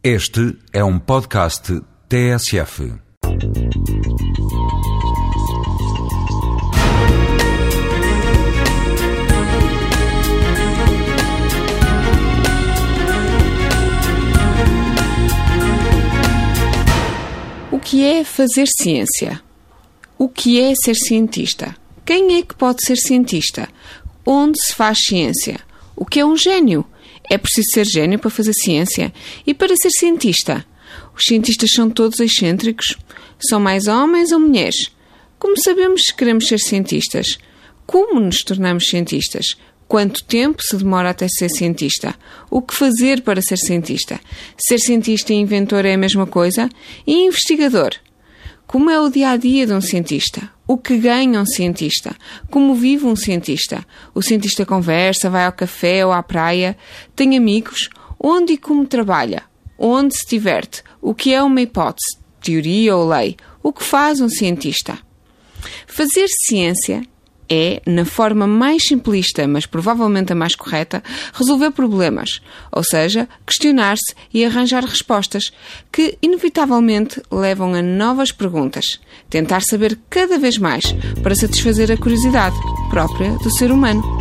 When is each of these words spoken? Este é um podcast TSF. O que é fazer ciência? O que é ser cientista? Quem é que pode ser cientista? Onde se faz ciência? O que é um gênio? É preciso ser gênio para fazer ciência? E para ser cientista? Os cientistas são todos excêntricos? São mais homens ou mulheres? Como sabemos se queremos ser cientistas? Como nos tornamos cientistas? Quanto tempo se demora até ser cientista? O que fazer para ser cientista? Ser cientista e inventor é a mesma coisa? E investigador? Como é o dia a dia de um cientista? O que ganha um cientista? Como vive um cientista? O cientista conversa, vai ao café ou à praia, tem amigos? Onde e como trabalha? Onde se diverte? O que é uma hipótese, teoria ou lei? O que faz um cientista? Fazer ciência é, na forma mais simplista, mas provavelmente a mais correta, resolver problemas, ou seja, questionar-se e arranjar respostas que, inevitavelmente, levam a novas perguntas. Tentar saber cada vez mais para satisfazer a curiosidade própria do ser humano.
Este 0.00 0.56
é 0.72 0.84
um 0.84 0.96
podcast 0.96 1.82
TSF. 2.08 2.92
O 17.72 17.80
que 17.80 18.04
é 18.04 18.22
fazer 18.22 18.68
ciência? 18.68 19.42
O 20.16 20.28
que 20.28 20.60
é 20.60 20.72
ser 20.76 20.94
cientista? 20.94 21.74
Quem 22.06 22.38
é 22.38 22.42
que 22.42 22.54
pode 22.54 22.86
ser 22.86 22.94
cientista? 22.94 23.68
Onde 24.24 24.56
se 24.64 24.72
faz 24.72 24.98
ciência? 25.04 25.58
O 26.00 26.06
que 26.06 26.20
é 26.20 26.24
um 26.24 26.36
gênio? 26.36 26.84
É 27.28 27.36
preciso 27.36 27.70
ser 27.74 27.84
gênio 27.84 28.20
para 28.20 28.30
fazer 28.30 28.52
ciência? 28.52 29.12
E 29.44 29.52
para 29.52 29.74
ser 29.76 29.90
cientista? 29.90 30.64
Os 31.12 31.24
cientistas 31.24 31.72
são 31.72 31.90
todos 31.90 32.20
excêntricos? 32.20 32.96
São 33.40 33.58
mais 33.58 33.88
homens 33.88 34.30
ou 34.30 34.38
mulheres? 34.38 34.92
Como 35.40 35.60
sabemos 35.60 36.02
se 36.06 36.14
queremos 36.14 36.46
ser 36.46 36.60
cientistas? 36.60 37.36
Como 37.84 38.20
nos 38.20 38.44
tornamos 38.44 38.86
cientistas? 38.86 39.56
Quanto 39.88 40.22
tempo 40.22 40.62
se 40.62 40.76
demora 40.76 41.10
até 41.10 41.26
ser 41.26 41.48
cientista? 41.48 42.14
O 42.48 42.62
que 42.62 42.76
fazer 42.76 43.22
para 43.22 43.42
ser 43.42 43.56
cientista? 43.56 44.20
Ser 44.56 44.78
cientista 44.78 45.32
e 45.32 45.36
inventor 45.36 45.84
é 45.84 45.94
a 45.94 45.98
mesma 45.98 46.28
coisa? 46.28 46.68
E 47.04 47.24
investigador? 47.24 47.90
Como 48.68 48.90
é 48.90 49.00
o 49.00 49.08
dia 49.08 49.30
a 49.30 49.36
dia 49.38 49.66
de 49.66 49.72
um 49.72 49.80
cientista? 49.80 50.52
O 50.66 50.76
que 50.76 50.98
ganha 50.98 51.40
um 51.40 51.46
cientista? 51.46 52.14
Como 52.50 52.74
vive 52.74 53.06
um 53.06 53.16
cientista? 53.16 53.82
O 54.14 54.20
cientista 54.20 54.66
conversa, 54.66 55.30
vai 55.30 55.46
ao 55.46 55.52
café 55.52 56.04
ou 56.04 56.12
à 56.12 56.22
praia, 56.22 56.76
tem 57.16 57.34
amigos? 57.34 57.88
Onde 58.20 58.52
e 58.52 58.58
como 58.58 58.86
trabalha? 58.86 59.44
Onde 59.78 60.14
se 60.14 60.28
diverte? 60.28 60.82
O 61.00 61.14
que 61.14 61.32
é 61.32 61.42
uma 61.42 61.62
hipótese, 61.62 62.18
teoria 62.42 62.94
ou 62.94 63.08
lei? 63.08 63.38
O 63.62 63.72
que 63.72 63.82
faz 63.82 64.20
um 64.20 64.28
cientista? 64.28 64.98
Fazer 65.86 66.26
ciência 66.28 67.00
é, 67.50 67.80
na 67.86 68.04
forma 68.04 68.46
mais 68.46 68.84
simplista, 68.86 69.46
mas 69.46 69.66
provavelmente 69.66 70.32
a 70.32 70.36
mais 70.36 70.54
correta, 70.54 71.02
resolver 71.32 71.70
problemas, 71.70 72.42
ou 72.72 72.82
seja, 72.82 73.28
questionar-se 73.46 74.14
e 74.32 74.44
arranjar 74.44 74.84
respostas 74.84 75.52
que, 75.92 76.18
inevitavelmente, 76.20 77.22
levam 77.30 77.74
a 77.74 77.82
novas 77.82 78.32
perguntas. 78.32 79.00
Tentar 79.30 79.62
saber 79.62 79.98
cada 80.10 80.38
vez 80.38 80.58
mais 80.58 80.84
para 81.22 81.34
satisfazer 81.34 81.90
a 81.92 81.96
curiosidade 81.96 82.56
própria 82.90 83.32
do 83.38 83.50
ser 83.50 83.70
humano. 83.70 84.17